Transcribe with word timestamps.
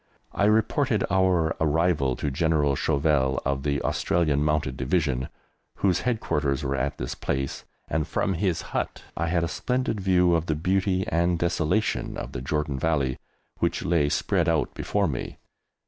I 0.31 0.45
reported 0.45 1.03
our 1.11 1.55
arrival 1.61 2.15
to 2.15 2.31
General 2.31 2.75
Chauvel, 2.75 3.39
of 3.45 3.61
the 3.61 3.79
Australian 3.83 4.43
Mounted 4.43 4.75
Division, 4.75 5.29
whose 5.75 5.99
headquarters 5.99 6.63
were 6.63 6.75
at 6.75 6.97
this 6.97 7.13
place, 7.13 7.65
and 7.87 8.07
from 8.07 8.33
his 8.33 8.63
hut 8.73 9.03
I 9.15 9.27
had 9.27 9.43
a 9.43 9.47
splendid 9.47 10.01
view 10.01 10.33
of 10.33 10.47
the 10.47 10.55
beauty 10.55 11.05
and 11.07 11.37
desolation 11.37 12.17
of 12.17 12.31
the 12.31 12.41
Jordan 12.41 12.79
Valley 12.79 13.19
which 13.59 13.85
lay 13.85 14.09
spread 14.09 14.49
out 14.49 14.73
before 14.73 15.07
me. 15.07 15.37